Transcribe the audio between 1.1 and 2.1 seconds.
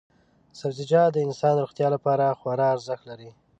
د انسان روغتیا